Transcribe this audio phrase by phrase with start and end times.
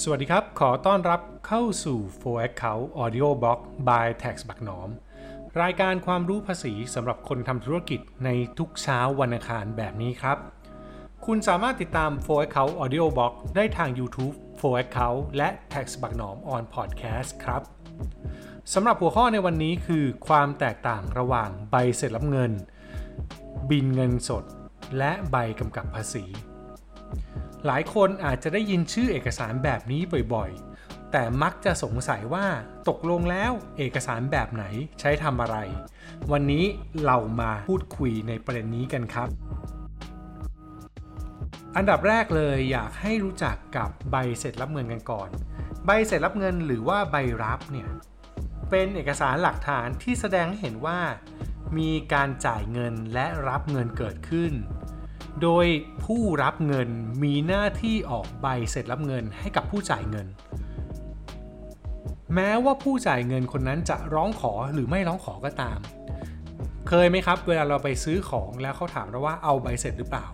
[0.00, 4.88] สวัสดีครับ ขอต้อนรับเข้าสู่ For Account Audio Blog by Tax บักหนอม
[5.62, 8.28] รายการความรู้ภาษีสำหรับคนทำธุรกิจใน
[8.58, 10.38] ทุกเช้าวันอังคารแบบนี้ครับ
[11.26, 17.62] คุณสามารถติดตาม For Account Audio Blog ได้ทาง YouTube For Account และ Tax บักหนอม on Podcast ครับ
[18.74, 22.52] สำหรับหัวข้อในวันนี้คือความแตกต่างระหว่างใบเสร็จรับเงิน
[23.70, 24.44] บินเงินสด
[24.98, 26.24] และใบกำกับภาษี
[27.66, 30.02] หลายคนอาจจะได้ยินชื่อเอกสารแบบนี้
[30.34, 32.46] บ่อยๆ แต่มักจะสงสัยว่า
[32.88, 34.64] ตกลงแล้วเอกสารแบบไหน
[35.00, 35.56] ใช้ทำอะไร
[36.32, 36.64] วันนี้
[37.06, 39.28] เรามาพูดคุยในประเด็นนี้กันครับ
[41.76, 45.28] อันดับแรกเลยอยากให้รู้จักกับใบเสร็จรับเงินกันก่อน
[45.86, 47.88] ใบเสร็จรับเงินหรือว่าใบรับเนี่ย
[48.70, 51.00] เป็นเอกสารหลักฐานที่แสดงให้เห็นว่า
[51.78, 54.52] มีการจ่ายเงินและรับเงินเกิดขึ้น
[55.42, 55.66] โดย
[56.04, 56.88] ผู้รับเงิน
[57.22, 60.26] มีหน้าที่ออกใบเสร็จรับเงินให้กับผู้จ่ายเงิน
[62.34, 65.78] แม้ว่าผู้จ่ายเงินคนนั้นจะร้องขอหรือไม่ร้องขอก็ตาม
[66.88, 70.26] เคยไหมครับ เวลาเราไปซื้อของแล้วเขาถามเราว่าเอาใบเสร็จหรือเปล่า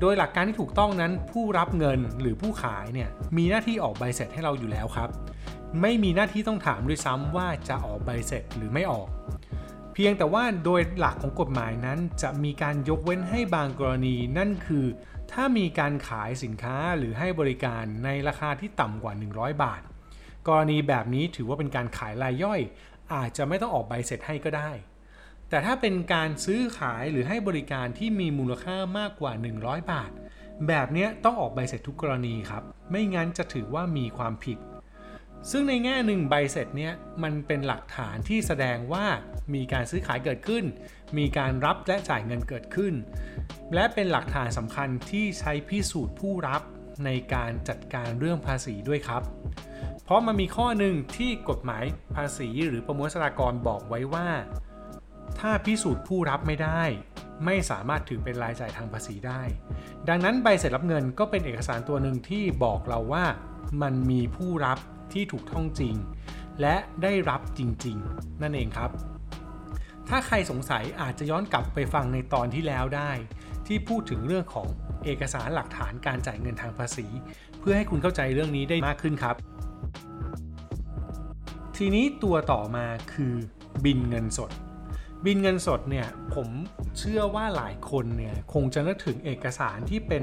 [0.00, 5.08] โดยหลักการที่ถูกต้องนั้นผู้รับเงินหรือผู้ขายเนี่ยมีหน้าที่ออกใบเสร็จให้เราอยู่แล้วครับ
[5.80, 9.08] ไม่มีหน้าที่ต้องถามด้วยซ้ำว่าจะออกใบเสร็จหรือไม่ออก
[9.94, 14.86] เพียงแต่ว่าโดยหลักของกฎหมายนั้นจะมีการยกเว้นให้บางกรณี นั่นคือ
[15.32, 19.82] ถ้ามีการขายสินค้าหรือให้บริการในราคาที่ต่ำกว่า 100 บาท
[20.48, 22.60] กรณีแบบนี้ถือว่าเป็นการขายรายย่อย
[23.14, 24.70] อาจจะไม่ต้องออกใบเสร็จให้ก็ได้
[25.48, 30.10] แต่ถ้าเป็นการซื้อขายหรือให้บริการที่มีมูลค่ามากกว่า 100 บาท
[30.68, 34.58] แบบนี้ต้องออกใบเสร็จทุกกรณีครับ ไม่งั้นจะถือว่ามีความผิด
[35.50, 39.06] ซึ่งในแง่หนึ่งใบเสร็จเนี่ยมันเป็นหลักฐานที่แสดงว่า
[39.54, 40.64] มีการซื้อขายเกิดขึ้น
[41.18, 42.94] มีการรับและจ่ายเงินเกิดขึ้น
[43.74, 46.62] และเป็นหลักฐานสำคัญที่ใช้พิสูจน์ผู้รับ
[47.04, 49.22] ในการจัดการเรื่องภาษีด้วยครับ
[50.04, 51.84] เพราะมันมีข้อหนึ่งที่กฎหมาย
[52.14, 54.28] ภาษีหรือประมวลสรากรบอกไว้ว่า
[55.40, 56.82] ถ้าพิสูจน์ผู้รับไม่ได้
[57.44, 59.42] ไม่สามารถถือเป็นรายจ่ายทางภาษีได้
[60.08, 63.24] ดังนั้นใบเสร็จรับเงินก็เป็นเอกสารตัวหนึ่งที่บอกเราว่า
[63.82, 64.78] มันมีผู้รับ
[65.12, 65.94] ที่ถูกต้องจริง
[66.60, 68.90] และได้รับจริง ๆ นั่นเองครับ
[70.08, 73.10] ถ้าใครสงสัยอาจจะย้อนกลับไปฟังในตอนที่แล้วได้
[73.66, 74.66] ที่พูดถึงเรื่องของ
[75.04, 77.06] เอกสารหลักฐานการจ่ายเงินทางภาษี
[77.60, 79.36] เพื่อให้คุณเข้าใจเรื่องนี้ได้มากขึ้นครับ
[81.76, 83.34] ทีนี้ตัวต่อมาคือ
[83.84, 84.50] บินเงินสด
[85.24, 86.48] บินเงินสดเนี่ยผม
[86.98, 90.22] เชื่อว่าหลายคนเนี่ยคงจะนึกถึงเอกสารที่เป็น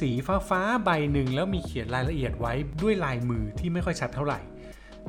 [0.00, 4.40] สีฟ้าฟ้าใบหนึ่งแล้วมีเขียนรายละเอียดไว้ด้วยลายมือที่ไม่ค่อยชัดเท่าไหร่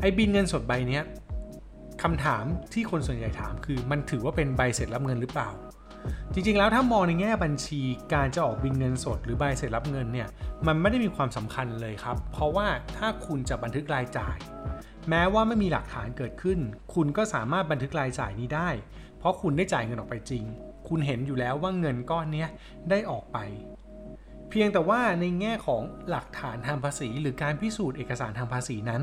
[0.02, 1.00] ไอ้บินเงินสดใบนี้
[2.04, 5.50] คำถามที่คนส่วนใหญ่ถามคือมันถือว่าเป็นใบเสร็จรับเงินหรือเปล่า
[6.34, 7.82] จริงๆแล้วถ้ามองในแง่บัญชี
[8.14, 10.28] การจะออกบินเงินสด หรือใบเสร็จรับเงินเนี่ย
[10.68, 12.68] มันไม่ได้มีความสำคัญเลยครับ เพราะว่า
[12.98, 14.38] ถ้าคุณจะบันทึกรายจ่าย
[15.10, 16.60] แม้ว่าไม่มีหลักฐานเกิดขึ้น
[16.94, 18.70] คุณก็สามารถบันทึกรายจ่ายนี้ได้
[19.20, 20.44] เพราะคุณได้จ่ายเงินออกไปจริง
[20.88, 22.46] คุณเห็นอยู่แล้วว่าเงินก้อนนี้
[22.90, 23.38] ได้ออกไป
[24.50, 29.02] เพียงแต่ว่าในแง่ของหลักฐานทางภาษี หรือการพิสูจน์เอกสารทางภาษีนั้น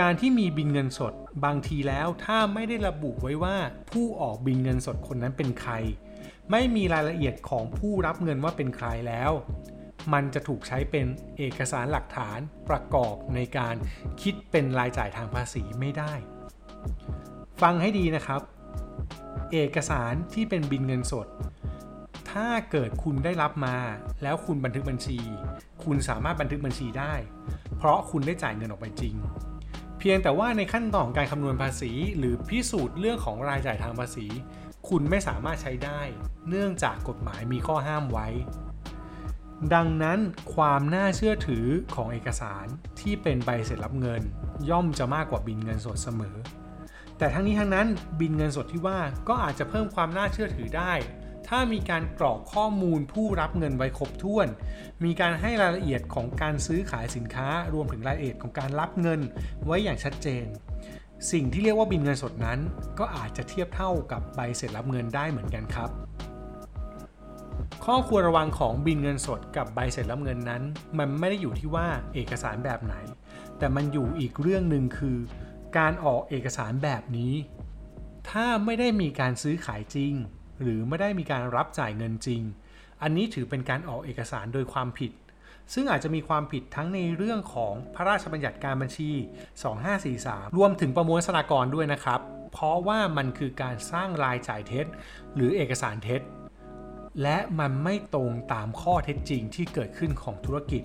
[0.00, 1.12] การที่มีบินเงินสด
[1.44, 3.56] บางทีแล้วถ้าไม่ได้ระบุไว้ว่า
[3.92, 5.72] ผู้ออกบินเงินสดคนนั้นเป็นใคร
[6.50, 9.30] ไม่มีรายละเอียดของผู้รับเงินว่าเป็นใครแล้ว
[10.12, 11.06] มันจะถูกใช้เป็น
[11.38, 13.74] เอกสารหลักฐานประกอบในการ
[14.22, 16.12] คิดเป็นรายจ่ายทางภาษีไม่ได้
[17.62, 18.42] ฟังให้ดีนะครับ
[19.52, 21.26] เอกสารที่เป็นบินเงินสด
[22.30, 23.76] ถ้าเกิดคุณได้รับมา
[24.22, 25.18] แล้วคุณบันทึกบัญชี
[25.84, 27.14] คุณสามารถบันทึกบัญชีได้
[27.76, 29.14] เพราะคุณได้จ่ายเงินออกไปจริง
[29.98, 34.26] เพียงแต่ว่าในขั้นตอนของการคำนวณภาษี หรือพิสูจน์เรื่องของรายจ่ายทางภาษี
[34.88, 36.00] คุณไม่สามารถใช้ได้
[36.48, 38.28] เนื่องจากกฎหมายมีข้อห้ามไว้
[39.74, 40.18] ดังนั้น
[40.54, 42.66] ความน่าเชื่อถือของเอกสาร
[43.00, 44.22] ที่เป็นใบเสร็จรับเงิน
[44.70, 46.36] ย่อมจะมากกว่าบินเงินสดเสมอ
[47.18, 47.86] แต่ทั้งนี้ทั้งนั้น
[48.20, 48.98] บินเงินสดที่ว่า
[49.28, 50.92] ก็อาจจะเพิ่มความน่าเชื่อถือได้
[51.48, 54.48] ถ้ามีการกรอกข้อมูลผู้รับเงินไว้ครบถ้วน
[55.04, 59.20] มีการให้รายละเอียดของการซื้อขายสินค้า รวมถึงรายละเอียดของการรับเงิน
[59.66, 60.44] ไว้อย่างชัดเจน
[61.32, 62.58] สิ่งที่เรียกว่าบินเงินสดนั้น
[62.98, 65.90] ก็อาจจะเทียบเท่ากับใบเสร็จรับเงินได้เหมือนกันครับ
[67.84, 70.62] ข้อควรระวังของบินเงินสดกับใบเสร็จรับเงินนั้น
[70.98, 72.94] มันไม่ได้อยู่ที่ว่าเอกสารแบบไหน
[73.58, 75.16] แต่มันอยู่อีกเรื่องหนึ่งคือ
[75.76, 77.34] การออกเอกสารแบบนี้
[78.30, 80.12] ถ้าไม่ได้มีการซื้อขายจริง
[80.62, 82.42] หรือไม่ได้มีการรับจ่ายเงินจริง
[83.02, 85.12] อันนี้ถือเป็นการออกเอกสารโดยความผิด
[85.72, 89.10] ซึ่งอาจจะมีความผิดทั้งในเรื่องของพระราชบัญญัติการบัญชี
[90.04, 92.20] 2543 รวมถึงประมวลสรากรด้วยนะครับ
[92.52, 94.86] เพราะว่ามันคือการสร้างรายจ่ายเท็จ
[95.34, 96.20] หรือเอกสารเท็จ
[97.22, 100.82] และมันไม่ตรงตามข้อเท็จจริงที่เกิดขึ้นของธุรกิจ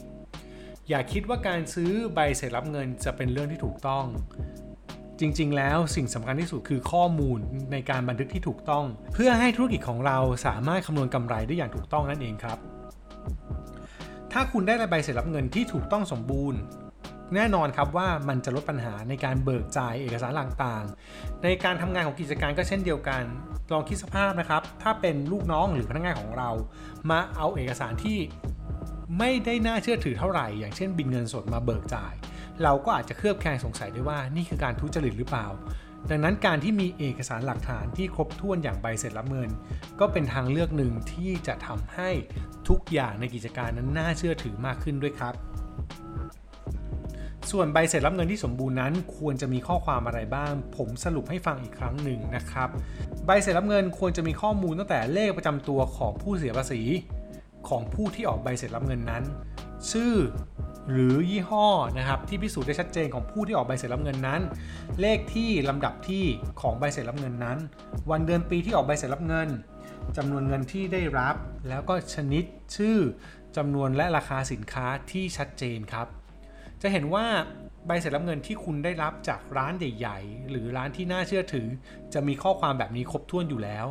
[0.90, 4.06] อย่าคิดว่าการซื้อใบเสร็จรับเงินจะเป็นเรื่องที่ถูกต้อง
[5.20, 7.40] จริง ๆ แล้วสิ่งสำคัญที่สุดคือข้อมูล
[7.72, 12.58] ในการบันทึกที่ถูกต้อง เพื่อให้ธุรกิจของเราสามารถคำนวณกำไรได้อย่างถูกต้องนั่นเองครับ
[14.32, 16.60] ถ้าคุณได้ใบเสร็จรับเงินที่ถูกต้องสมบูรณ์
[17.36, 23.24] แน่นอนครับว่ามันจะลดปัญหาในการเบิกจ่ายเอกสารต่างๆ ในการทำงานของกิจการก็เช่นเดียวกัน
[23.72, 26.50] ลองคิดสภาพนะครับ ถ้าเป็นลูกน้องหรือพนักงานของเรา
[27.10, 28.20] มาเอาเอกสารที่
[29.20, 32.14] ไม่ได้น่าเชื่อถือเท่าไหร่ อย่างเช่นบินเงินสดมาเบิกจ่าย
[32.64, 35.48] เราก็อาจจะเคลือบแคลงสงสัยได้ว่านี่คือการทุจริตหรือเปล่า
[36.10, 39.50] ดังนั้นการที่มีเอกสารหลักฐานที่ครบถ้วนอย่างใบเสร็จรับเงิน
[40.00, 42.10] ก็เป็นทางเลือกหนึ่งที่จะทำให้
[42.70, 45.34] ทุกอย่างในกิจการนั้นน่าเชื่อถือมากขึ้นด้วยครับ
[47.52, 52.70] ส่วนใบเสร็จรับเงินที่สมบูรณ์นั้น ควรจะมีข้อความอะไรบ้าง ผมสรุปให้ฟังอีกครั้งหนึ่งนะครับ
[53.26, 56.82] ใบเสร็จรับเงินควรจะมีข้อมูลตั้งแต่เลขประจำตัวของผู้เสียภาษี
[57.70, 59.24] ของผู้ที่ออกใบเสร็จรับเงินนั้น
[59.92, 60.14] ชื่อ
[60.92, 64.42] หรือยี่ห้อนะครับที่พิสูจน์ได้ชัดเจนของผู้ที่ออกใบเสร็จรับเงินนั้น
[65.02, 66.26] เลขที่ลำดับที่
[66.62, 67.58] ของใบเสร็จรับเงินนั้น
[68.12, 69.50] วันเดือนปีที่ออกใบเสร็จรับเงิน
[70.18, 71.36] จำนวนเงินที่ได้รับ
[71.70, 72.44] แล้วก็ชนิด
[72.76, 72.98] ชื่อ
[73.58, 76.08] จำนวนและราคาสินค้าที่ชัดเจนครับ
[76.82, 77.26] จะเห็นว่า
[77.88, 81.68] ใบเสร็จรับเงินที่คุณได้รับจากร้านใหญ่ๆ หรือร้านที่น่าเชื่อถือ
[82.14, 83.86] จะมีข้อความแบบนี้ครบถ้วนอยู่แล้ว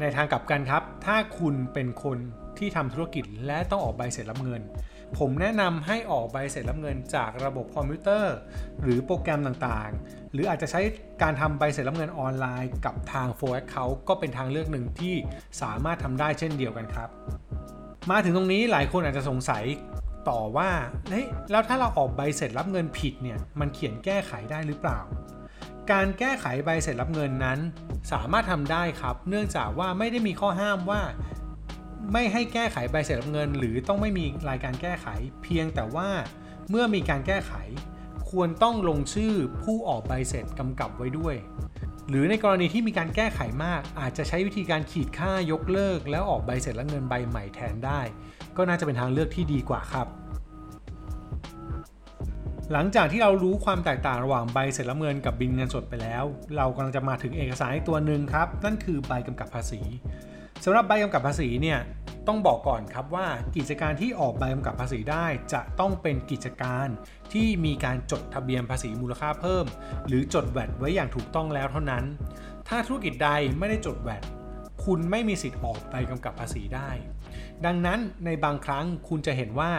[0.00, 2.18] ในทางกลับกันครับ ถ้าคุณเป็นคน
[2.58, 4.62] ที่ทำธุรกิจและต้องออกใบเสร็จรับเงิน
[5.18, 8.34] ผมแนะนำให้ออกใบเสร็จรับเงินจากระบบคอมพิวเตอร์
[8.82, 10.80] หรือโปรแกรมต่างๆ หรืออาจจะใช้
[11.22, 15.14] การทำใบเสร็จรับเงินออนไลน์ กับทาง f o r Account ก็เป็นทางเลือกหนึ่งที่
[15.62, 17.08] สามารถทำได้เช่นเดียวกันครับ
[18.10, 19.64] มาถึงตรงนี้หลายคนอาจจะสงสัย
[20.28, 20.70] ต่อว่า
[21.08, 25.00] เฮ้ยแล้วถ้าเราออกใบเสร็จรับเงินผิดเนี่ยมันเขียนแก้ไขได้หรือเปล่า
[25.92, 27.58] การแก้ไขใบเสร็จรับเงินนั้น
[28.12, 31.00] สามารถทำได้ครับ เนื่องจากว่าไม่ได้มีข้อห้ามว่า
[32.12, 35.06] ไม่ให้แก้ไขใบเสร็จรับเงิน หรือต้องไม่มีรายการแก้ไข
[35.42, 36.08] เพียงแต่ว่า
[36.70, 37.52] เมื่อมีการแก้ไข
[38.30, 41.34] ควรต้องลงชื่อผู้ออกใบเสร็จกำกับไว้ด้วย
[42.08, 48.00] หรือในกรณีที่มีการแก้ไขมาก อาจจะใช้วิธีการขีดค่ายกเลิก แล้วออกใบเสร็จรับเงินใบใหม่แทนได้
[48.56, 50.06] ก็น่าจะเป็นทางเลือกที่ดีกว่าครับ
[52.72, 56.24] หลังจากที่เรารู้ความแตกต่างระหว่างใบเสร็จรับเงินกับบินเงินสดไปแล้ว
[56.56, 59.80] เรากำลังจะมาถึงเอกสารอีกตัวหนึ่งครับ นั่นคือใบกำกับภาษี
[60.64, 61.78] สำหรับใบกำกับภาษีเนี่ย
[62.28, 63.26] ต้องบอกก่อนครับว่า
[63.56, 66.88] กิจการที่ออกใบกำกับภาษีได้จะต้องเป็นกิจการ
[67.32, 69.66] ที่มีการจดทะเบียนภาษีมูลค่าเพิ่ม
[70.06, 72.04] หรือจดแวดไว้อย่างถูกต้องแล้วเท่านั้น
[72.68, 74.22] ถ้าธุรกิจใดไม่ได้จดแวด
[74.84, 76.90] คุณไม่มีสิทธิ์ออกใบกำกับภาษีได้
[77.64, 79.70] ดังนั้นในบางครั้งคุณจะเห็นว่า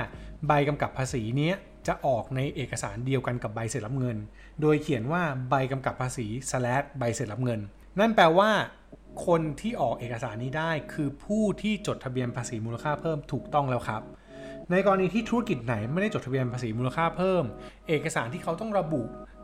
[0.48, 1.52] ใบกำกับภาษีนี้
[1.88, 4.18] จะออกในเอกสารเดียวกันกับใบเสร็จรับเงิน
[4.62, 6.28] โดยเขียนว่าใบกำกับภาษี
[7.00, 7.60] ใบเสร็จรับเงิน
[8.00, 8.52] นั่นแปลว่า
[9.26, 14.02] คนที่ออกเอกสารนี้ได้คือผู้ที่จดทะเบียนภาษีมูลค่าเพิ่มถูกต้องแล้วครับ
[14.72, 17.44] ในกรณีที่ธุรกิจไหนไม่ได้จดทะเบียนภาษีมูลค่าเพิ่ม
[17.88, 19.02] เอกสารที่เขาต้องระบุ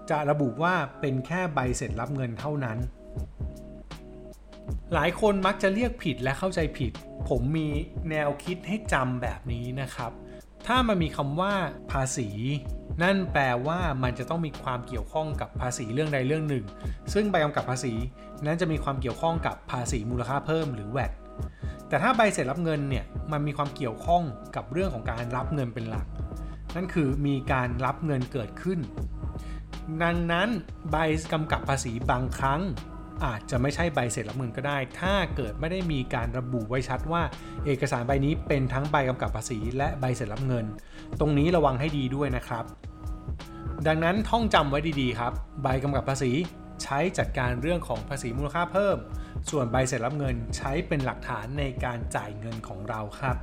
[0.10, 2.78] จะระบุว่าเป็นแค่ใบเสร็จรับเงินเท่านั้น
[4.94, 6.92] หลายคนมักจะเรียกผิดและเข้าใจผิด
[7.30, 7.68] ผมมี
[8.10, 10.12] แนวคิดให้จำแบบนี้นะครับ
[10.66, 11.54] ถ้ามันมีคำว่า
[11.92, 12.30] ภาษี
[13.04, 16.66] นั่นแปลว่ามันจะต้องมีความเกี่ยวข้องกับภาษีเรื่องใดเรื่องหนึ่ง
[17.14, 17.94] ซึ่งใบกำกับภาษี
[18.46, 21.12] นั้นจะมีความเกี่ยวข้องกับภาษีมูลค่าเพิ่มหรือ VAT
[21.90, 24.24] แต่ถ้าใบเสร็จรับเงินเนี่ยมันมีความเกี่ยวข้อง
[24.56, 26.08] กับเรื่องของการรับเงินเป็นหลัก
[26.76, 28.80] นั่นคือมีการรับเงินเกิดขึ้น
[30.04, 30.50] ดังนั้น
[30.92, 30.96] ใบ
[31.34, 32.62] กำกับภาษีบางครั้ง
[33.26, 37.24] อาจจะไม่ใช่ใบเสร็จรับเงินก็ได้ ถ้าเกิดไม่ได้มีการระบุไว้ชัดว่า
[37.66, 40.66] เอกสารใบนี้เป็นทั้งใบกำกับภาษี และใบเสร็จรับเงิน
[41.20, 42.66] ตรงนี้ระวังให้ดีด้วยนะครับ
[43.88, 45.34] ดังนั้นท่องจำไว้ดีๆครับ
[45.64, 46.32] ใบกำกับภาษี
[46.84, 48.98] ใช้จัดการเรื่องของภาษีมูลค่าเพิ่ม
[49.50, 53.38] ส่วนใบเสร็จรับเงินใช้เป็นหลักฐานในการจ่ายเงินของเราครับ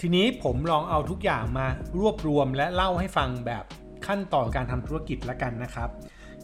[0.00, 1.66] ทีนี้ผมลองเอาทุกอย่างมา
[1.98, 3.64] รวบรวมและเล่าให้ฟังแบบ
[4.06, 5.90] ขั้นตอนการทำธุรกิจละกันนะครับ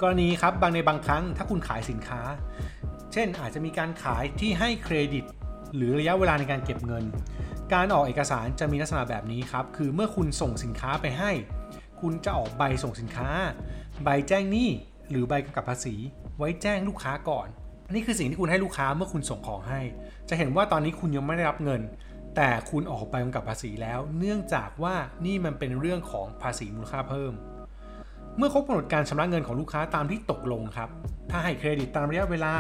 [0.07, 2.21] กรณีครับบางในบางครั้งถ้าคุณขายสินค้า
[3.13, 5.25] เช่นอาจจะมีการขายที่ให้เครดิต
[5.75, 7.05] หรือระยะเวลาในการเก็บเงิน
[7.75, 11.31] การออกเอกสารจะมีลักษณะแบบนี้ครับ คือเมื่อคุณส่งสินค้าไปให้
[12.01, 13.31] คุณจะออกใบส่งสินค้า
[14.05, 14.69] ใบแจ้งหนี้
[15.11, 15.95] หรือใบกำกับภาษี
[16.39, 17.47] ไว้แจ้งลูกค้าก่อน
[17.95, 19.81] นี่คือสิ่งที่คุณให้ลูกค้าเมื่อคุณส่งของให้
[20.29, 21.81] จะเห็นว่าตอนนี้คุณยังไม่ได้รับเงิน
[22.37, 24.95] แต่คุณออกใบกำกับภาษีแล้ว เนื่องจากว่า
[25.27, 27.33] นี่มันเป็นเรื่องของภาษีมูลค่าเพิ่ม
[28.39, 30.89] เมื่อครบกำหนดการชำระเงินของลูกค้าตามที่ตกลงครับ
[31.31, 32.55] ถ้าให้เครดิตตามระยะเวลา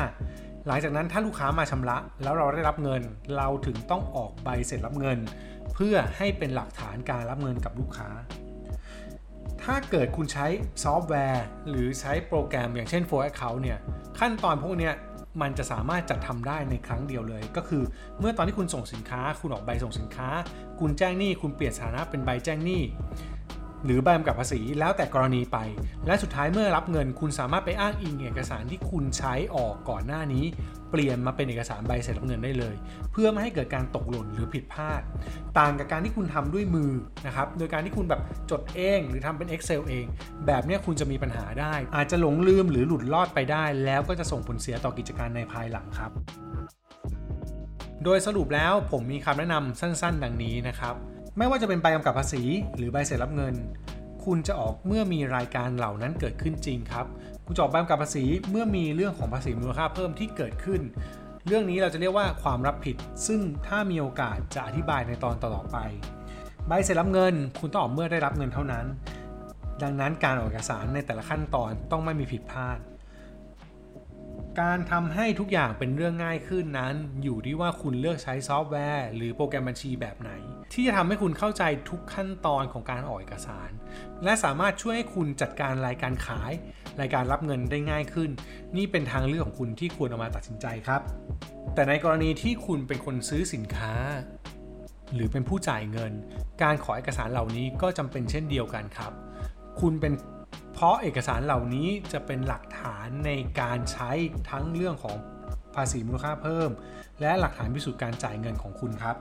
[0.66, 3.02] หลังจากนั้นถ้าลูกค้ามาชำระ แล้วเราได้รับเงิน
[3.36, 5.18] เราถึงต้องออกใบเสร็จรับเงิน
[5.74, 8.08] เพื่อให้เป็นหลักฐานการรับเงินกับลูกค้า
[9.62, 10.46] ถ้าเกิดคุณใช้
[10.84, 13.78] ซอฟต์แวร์ หรือใช้โปรแกรมอย่างเช่น For Account เนี่ย
[14.18, 14.90] ขั้นตอนพวกนี้
[15.42, 17.82] มันจะสามารถจัดทำได้ในครั้งเดียวเลย ก็คือ
[18.20, 20.28] เมื่อตอนที่คุณส่งสินค้า คุณออกใบส่งสินค้า
[20.80, 22.82] คุณแจ้งหนี้คุณเปลี่ยนสถานะเป็นใบแจ้งหนี้
[23.84, 25.58] หรือใบกำกับภาษีแล้วแต่กรณีไป
[26.06, 30.44] และสุดท้ายเมื่อรับเงิน คุณสามารถไปอ้างอิงเอกสารที่คุณใช้ออกก่อนหน้านี้
[30.90, 32.74] เปลี่ยนมาเป็นเอกสารใบเสร็จรับเงินได้เลย
[33.12, 35.02] เพื่อไม่ให้เกิดการตกหล่นหรือผิดพลาด
[35.58, 36.92] ต่างกับการที่คุณทำด้วยมือ
[37.26, 40.06] นะครับโดยการที่คุณแบบจดเองหรือทำเป็น Excel เอง
[40.46, 46.10] แบบนี้คุณจะมีปัญหาได้ อาจจะหลงลืมหรือหลุดลอดไปได้ แล้วก็จะส่งผลเสียต่อกิจการในภายหลังครับ
[48.04, 50.94] โดยสรุปแล้วผมมีคำแนะนำสั้น ๆ ดังนี้นะครับ
[51.38, 52.42] ไม่ว่าจะเป็นใบกำกับภาษี
[52.76, 53.54] หรือใบเสร็จรับเงิน
[54.24, 57.06] คุณจะออกเมื่อมีรายการเหล่านั้นเกิดขึ้นจริงครับ
[57.46, 60.80] คุณจะออกใบกำกับภาษีเมื่อมีเรื่องของภาษีมูลค่าเพิ่มที่เกิดขึ้น
[61.46, 65.78] เรื่องนี้เราจะเรียกว่าความรับผิด ซึ่งถ้ามีโอกาสจะอธิบายในตอนต่อๆไป
[66.68, 68.86] ใบเสร็จรับเงิน คุณต้องออกเมื่อได้รับเงินเท่านั้น
[69.82, 72.78] ดังนั้นการออกเอกสารในแต่ละขั้นตอนต้องไม่มีผิดพลาด
[74.60, 80.30] การทำให้ทุกอย่างเป็นเรื่องง่ายขึ้นนั้น อยู่ที่ว่าคุณเลือกใช้ซอฟต์แวร์ หรือโปรแกรมบัญชีแบบไหน
[80.72, 83.70] ที่จะทำให้คุณเข้าใจทุกขั้นตอนของการออกเอกสาร
[84.24, 86.52] และสามารถช่วยให้คุณจัดการรายการขาย
[87.00, 88.30] รายการรับเงินได้ง่ายขึ้น
[88.76, 91.00] นี่เป็นทางเลือกของคุณที่ควรเอามาตัดสินใจครับ
[91.74, 93.94] แต่ในกรณีที่คุณเป็นคนซื้อสินค้า
[95.14, 96.12] หรือเป็นผู้จ่ายเงิน
[96.62, 99.12] การขอเอกสารเหล่านี้ก็จำเป็นเช่นเดียวกันครับ
[99.80, 100.12] คุณเป็น
[100.74, 104.10] เพราะเอกสารเหล่านี้จะเป็นหลักฐานในการใช้
[104.50, 105.16] ทั้งเรื่องของ
[105.74, 106.70] ภาษีมูลค่าเพิ่ม
[107.20, 109.16] และหลักฐานพิสูจน์การจ่ายเงินของคุณครับ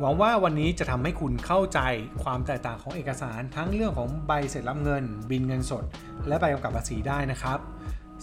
[0.00, 1.80] หวังว่าวันนี้จะทำให้คุณเข้าใจ
[2.22, 5.84] ความแตกต่างของเอกสารทั้งเรื่องของใบเสร็จรับเงิน บินเงินสด
[6.28, 7.58] และใบกำกับภาษีได้นะครับ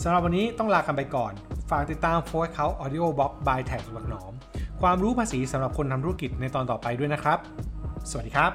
[0.01, 1.33] สำหรับวันนี้ต้องลากันไปก่อน
[1.69, 4.33] ฝากติดตามโฟร์เขา Audio Box by แท็กหลักหนอม
[4.81, 7.39] ความรู้ภาษีสำหรับคนทำธุรกิจในตอนต่อไปด้วยนะครับ
[8.09, 8.53] สวัสดีครับ